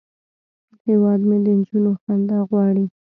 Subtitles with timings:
[0.85, 2.85] هیواد مې د نجونو خندا غواړي